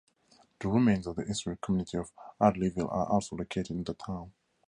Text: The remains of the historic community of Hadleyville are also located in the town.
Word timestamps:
The 0.59 0.67
remains 0.67 1.05
of 1.05 1.15
the 1.17 1.25
historic 1.25 1.61
community 1.61 1.95
of 1.99 2.11
Hadleyville 2.41 2.91
are 2.91 3.05
also 3.11 3.35
located 3.35 3.69
in 3.69 3.83
the 3.83 3.93
town. 3.93 4.33